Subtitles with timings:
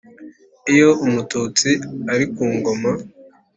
[0.73, 1.69] iyo umututsi
[2.13, 2.91] ari ku ngoma